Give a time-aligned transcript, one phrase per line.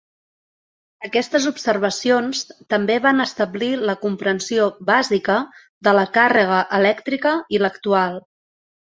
[1.07, 2.39] Aquestes observacions
[2.73, 5.35] també van establir la comprensió bàsica
[5.89, 8.17] de la càrrega elèctrica i l'actual.